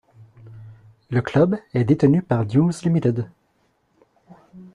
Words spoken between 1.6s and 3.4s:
est détenu par News Limited.